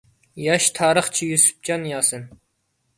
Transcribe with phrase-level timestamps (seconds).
[0.43, 2.29] ياش تارىخچى يۈسۈپجان ياسىن.